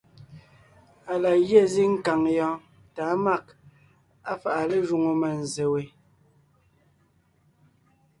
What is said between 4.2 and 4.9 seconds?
á fáʼa lé